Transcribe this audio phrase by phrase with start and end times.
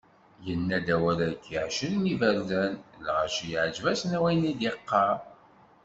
[0.45, 2.73] Yenna-d awal-agi ɛecrin n yiberdan,
[3.05, 5.17] lɣaci yeɛǧeb-asen wayen i d-yeqqar.